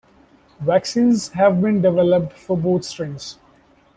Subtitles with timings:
[0.61, 3.37] Vaccines have been developed for both strains.